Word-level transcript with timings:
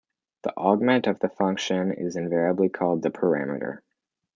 The 0.41 0.51
argument 0.57 1.05
of 1.05 1.19
the 1.19 1.29
function 1.29 1.91
is 1.93 2.15
invariably 2.15 2.69
called 2.69 3.03
"the 3.03 3.11
parameter". 3.11 3.81